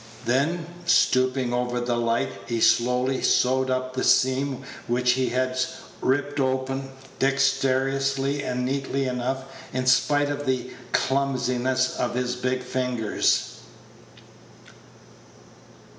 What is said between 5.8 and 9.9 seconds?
ripped open, dexterously and neatly enough, in